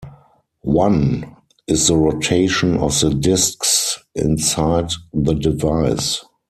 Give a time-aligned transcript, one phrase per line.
[0.63, 1.35] One
[1.67, 6.23] is the rotation of the disks inside the device.